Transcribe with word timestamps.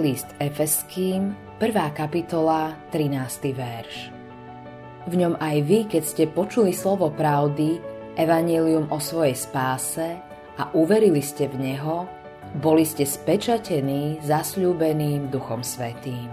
List 0.00 0.32
Efeským, 0.40 1.36
1. 1.60 1.92
kapitola, 1.92 2.72
13. 2.96 3.52
verš. 3.52 4.08
V 5.04 5.14
ňom 5.20 5.36
aj 5.36 5.56
vy, 5.68 5.84
keď 5.84 6.02
ste 6.08 6.24
počuli 6.32 6.72
slovo 6.72 7.12
pravdy, 7.12 7.76
evanelium 8.16 8.88
o 8.88 8.96
svojej 8.96 9.36
spáse 9.36 10.16
a 10.56 10.72
uverili 10.72 11.20
ste 11.20 11.44
v 11.44 11.60
Neho, 11.60 12.08
boli 12.56 12.88
ste 12.88 13.04
spečatení 13.04 14.24
zasľúbeným 14.24 15.28
Duchom 15.28 15.60
Svetým. 15.60 16.32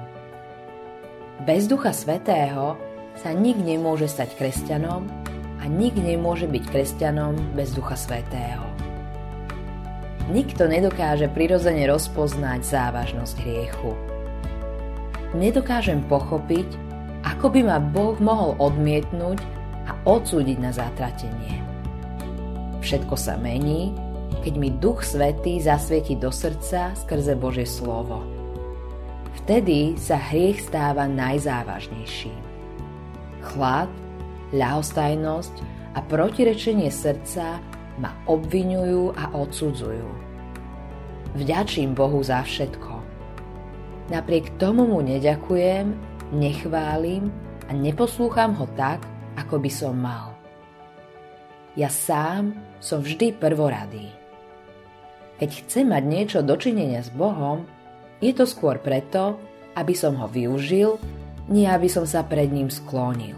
Bez 1.43 1.67
Ducha 1.67 1.91
Svetého 1.91 2.79
sa 3.19 3.35
nik 3.35 3.59
nemôže 3.59 4.07
stať 4.07 4.39
kresťanom 4.39 5.03
a 5.59 5.67
nik 5.67 5.99
nemôže 5.99 6.47
byť 6.47 6.63
kresťanom 6.63 7.59
bez 7.59 7.75
Ducha 7.75 7.99
Svetého. 7.99 8.68
Nikto 10.29 10.69
nedokáže 10.69 11.25
prirodzene 11.25 11.89
rozpoznať 11.89 12.61
závažnosť 12.61 13.35
hriechu. 13.41 13.97
Nedokážem 15.33 16.05
pochopiť, 16.05 16.69
ako 17.25 17.49
by 17.49 17.61
ma 17.65 17.81
Boh 17.81 18.13
mohol 18.21 18.53
odmietnúť 18.61 19.41
a 19.89 19.97
odsúdiť 20.05 20.57
na 20.61 20.69
zatratenie. 20.69 21.65
Všetko 22.85 23.17
sa 23.17 23.41
mení, 23.41 23.89
keď 24.45 24.53
mi 24.53 24.69
Duch 24.69 25.01
Svetý 25.01 25.57
zasvieti 25.57 26.13
do 26.13 26.29
srdca 26.29 26.93
skrze 26.93 27.33
Božie 27.33 27.65
slovo. 27.65 28.21
Vtedy 29.43 29.97
sa 29.97 30.21
hriech 30.29 30.61
stáva 30.61 31.09
najzávažnejším. 31.09 32.37
Chlad, 33.49 33.89
ľahostajnosť 34.53 35.55
a 35.97 36.05
protirečenie 36.05 36.93
srdca 36.93 37.57
ma 37.99 38.15
obvinujú 38.29 39.11
a 39.17 39.35
odsudzujú. 39.35 40.28
Vďačím 41.37 41.93
Bohu 41.93 42.25
za 42.25 42.41
všetko. 42.41 42.93
Napriek 44.09 44.57
tomu 44.57 44.89
mu 44.89 45.05
neďakujem, 45.05 45.93
nechválim 46.33 47.29
a 47.69 47.71
neposlúcham 47.77 48.57
ho 48.57 48.65
tak, 48.73 49.05
ako 49.37 49.61
by 49.61 49.69
som 49.69 49.93
mal. 49.93 50.33
Ja 51.77 51.93
sám 51.93 52.57
som 52.81 53.05
vždy 53.05 53.37
prvoradý. 53.37 54.09
Keď 55.37 55.49
chcem 55.63 55.93
mať 55.93 56.03
niečo 56.03 56.39
dočinenia 56.41 57.05
s 57.05 57.13
Bohom, 57.13 57.63
je 58.19 58.33
to 58.33 58.49
skôr 58.49 58.81
preto, 58.81 59.37
aby 59.77 59.93
som 59.93 60.17
ho 60.17 60.27
využil, 60.27 60.97
nie 61.47 61.69
aby 61.69 61.87
som 61.87 62.03
sa 62.09 62.25
pred 62.25 62.49
ním 62.49 62.67
sklonil. 62.73 63.37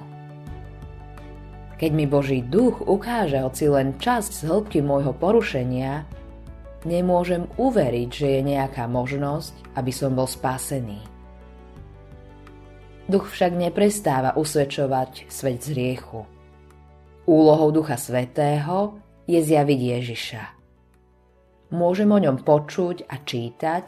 Keď 1.75 1.91
mi 1.91 2.05
Boží 2.07 2.39
duch 2.39 2.81
ukáže 2.81 3.41
hoci 3.43 3.67
len 3.67 3.99
časť 3.99 4.31
z 4.31 4.41
hĺbky 4.47 4.79
môjho 4.79 5.11
porušenia, 5.17 6.07
nemôžem 6.87 7.45
uveriť, 7.57 8.09
že 8.09 8.27
je 8.37 8.41
nejaká 8.55 8.89
možnosť, 8.89 9.77
aby 9.77 9.91
som 9.93 10.13
bol 10.13 10.25
spásený. 10.25 11.01
Duch 13.11 13.27
však 13.27 13.57
neprestáva 13.57 14.37
usvedčovať 14.39 15.27
svet 15.27 15.59
z 15.59 15.75
riechu. 15.75 16.23
Úlohou 17.27 17.69
Ducha 17.75 17.99
Svetého 17.99 18.97
je 19.27 19.39
zjaviť 19.41 19.79
Ježiša. 19.99 20.43
Môžem 21.71 22.09
o 22.11 22.19
ňom 22.19 22.43
počuť 22.43 23.07
a 23.07 23.15
čítať, 23.19 23.83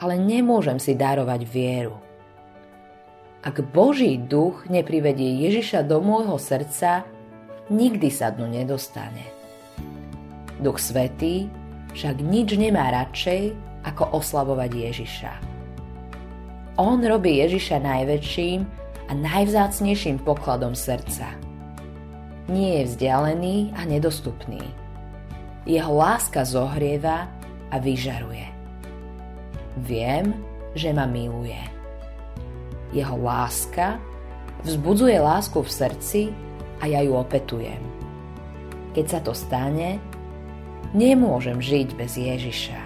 ale 0.00 0.14
nemôžem 0.16 0.76
si 0.80 0.96
darovať 0.96 1.40
vieru. 1.44 1.96
Ak 3.40 3.62
Boží 3.70 4.18
duch 4.18 4.66
neprivedie 4.66 5.46
Ježiša 5.46 5.86
do 5.86 6.02
môjho 6.02 6.36
srdca, 6.36 7.06
nikdy 7.70 8.10
sa 8.10 8.34
dnu 8.34 8.50
nedostane. 8.50 9.24
Duch 10.58 10.82
Svetý 10.82 11.46
však 11.92 12.20
nič 12.20 12.56
nemá 12.58 12.90
radšej, 12.92 13.54
ako 13.86 14.18
oslavovať 14.18 14.70
Ježiša. 14.74 15.32
On 16.78 16.98
robí 17.00 17.40
Ježiša 17.40 17.82
najväčším 17.82 18.60
a 19.08 19.12
najvzácnejším 19.16 20.22
pokladom 20.22 20.76
srdca. 20.76 21.32
Nie 22.48 22.82
je 22.82 22.84
vzdialený 22.92 23.76
a 23.76 23.84
nedostupný. 23.84 24.62
Jeho 25.68 25.92
láska 25.92 26.44
zohrieva 26.44 27.28
a 27.68 27.76
vyžaruje. 27.76 28.46
Viem, 29.84 30.32
že 30.72 30.92
ma 30.92 31.04
miluje 31.04 31.78
jeho 32.92 33.16
láska 33.20 34.00
vzbudzuje 34.64 35.20
lásku 35.20 35.60
v 35.60 35.70
srdci 35.70 36.20
a 36.80 36.88
ja 36.88 37.04
ju 37.04 37.12
opetujem. 37.14 37.80
Keď 38.96 39.06
sa 39.06 39.20
to 39.20 39.36
stane, 39.36 40.00
nemôžem 40.96 41.58
žiť 41.60 41.88
bez 41.94 42.16
Ježiša. 42.16 42.80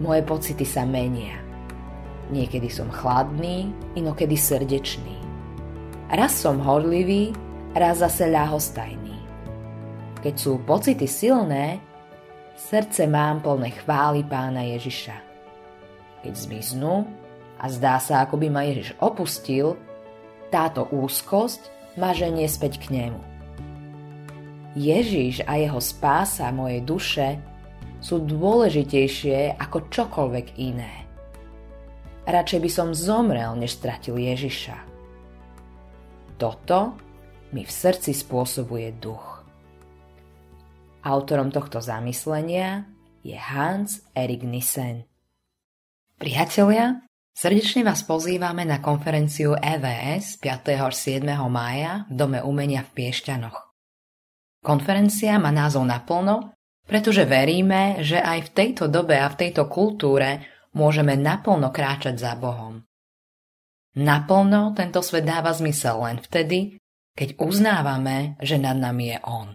Moje 0.00 0.22
pocity 0.24 0.64
sa 0.64 0.88
menia. 0.88 1.36
Niekedy 2.32 2.70
som 2.70 2.88
chladný, 2.88 3.68
inokedy 3.98 4.38
srdečný. 4.38 5.18
Raz 6.08 6.40
som 6.40 6.62
horlivý, 6.62 7.34
raz 7.76 8.00
zase 8.00 8.30
ľahostajný. 8.30 9.18
Keď 10.20 10.34
sú 10.36 10.60
pocity 10.64 11.04
silné, 11.04 11.80
srdce 12.56 13.06
mám 13.06 13.44
plné 13.44 13.72
chvály 13.82 14.24
pána 14.24 14.64
Ježiša. 14.64 15.16
Keď 16.20 16.32
zmiznú, 16.36 17.08
a 17.60 17.68
zdá 17.68 18.00
sa, 18.00 18.24
ako 18.24 18.40
by 18.40 18.48
ma 18.48 18.64
Ježiš 18.64 18.96
opustil, 19.04 19.76
táto 20.48 20.88
úzkosť 20.88 21.68
ma 22.00 22.16
ženie 22.16 22.48
späť 22.48 22.80
k 22.80 22.88
nemu. 22.88 23.29
Ježiš 24.78 25.42
a 25.50 25.58
jeho 25.58 25.82
spása 25.82 26.46
mojej 26.54 26.82
duše 26.86 27.28
sú 27.98 28.22
dôležitejšie 28.22 29.58
ako 29.58 29.90
čokoľvek 29.90 30.46
iné. 30.62 31.10
Radšej 32.24 32.60
by 32.62 32.70
som 32.70 32.88
zomrel, 32.94 33.58
než 33.58 33.74
stratil 33.74 34.14
Ježiša. 34.14 34.78
Toto 36.38 36.94
mi 37.50 37.66
v 37.66 37.72
srdci 37.72 38.14
spôsobuje 38.14 38.94
duch. 39.02 39.42
Autorom 41.02 41.50
tohto 41.50 41.82
zamyslenia 41.82 42.86
je 43.26 43.34
Hans 43.36 44.06
Erik 44.14 44.46
Nissen. 44.46 45.04
Priatelia, 46.20 47.02
Srdečne 47.30 47.86
vás 47.86 48.04
pozývame 48.04 48.68
na 48.68 48.84
konferenciu 48.84 49.56
EVS 49.56 50.36
5. 50.44 50.76
až 50.76 50.92
7. 50.92 51.24
mája 51.48 52.04
v 52.10 52.12
Dome 52.12 52.44
umenia 52.44 52.84
v 52.84 52.90
Piešťanoch. 53.00 53.69
Konferencia 54.60 55.40
má 55.40 55.48
názov 55.48 55.88
naplno, 55.88 56.52
pretože 56.84 57.24
veríme, 57.24 58.04
že 58.04 58.20
aj 58.20 58.50
v 58.50 58.52
tejto 58.52 58.84
dobe 58.92 59.16
a 59.16 59.32
v 59.32 59.38
tejto 59.46 59.66
kultúre 59.72 60.44
môžeme 60.76 61.16
naplno 61.16 61.72
kráčať 61.72 62.20
za 62.20 62.36
Bohom. 62.36 62.84
Naplno 63.96 64.76
tento 64.76 65.02
svet 65.02 65.26
dáva 65.26 65.50
zmysel 65.50 65.96
len 66.04 66.18
vtedy, 66.22 66.78
keď 67.16 67.40
uznávame, 67.42 68.38
že 68.38 68.60
nad 68.60 68.78
nami 68.78 69.16
je 69.16 69.18
On. 69.26 69.48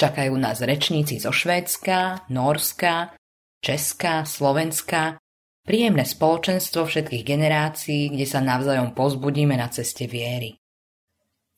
Čakajú 0.00 0.34
nás 0.40 0.64
rečníci 0.64 1.20
zo 1.20 1.28
Švédska, 1.28 2.26
Norska, 2.32 3.12
Česka, 3.60 4.24
Slovenska 4.24 5.22
Príjemné 5.62 6.02
spoločenstvo 6.02 6.90
všetkých 6.90 7.22
generácií, 7.22 8.10
kde 8.10 8.26
sa 8.26 8.42
navzájom 8.42 8.98
pozbudíme 8.98 9.54
na 9.54 9.70
ceste 9.70 10.10
viery. 10.10 10.58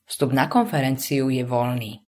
Vstup 0.04 0.36
na 0.36 0.44
konferenciu 0.44 1.32
je 1.32 1.40
voľný. 1.40 2.03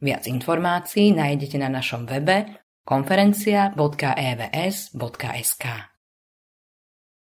Viac 0.00 0.24
informácií 0.32 1.12
nájdete 1.12 1.60
na 1.60 1.68
našom 1.68 2.08
webe 2.08 2.64
konferencia.evs.sk. 2.88 5.64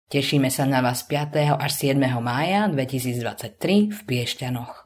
Tešíme 0.05 0.53
sa 0.53 0.69
na 0.69 0.83
vás 0.83 1.07
5. 1.07 1.55
až 1.55 1.71
7. 1.71 1.97
mája 2.21 2.67
2023 2.67 3.89
v 3.89 3.99
Piešťanoch. 4.05 4.84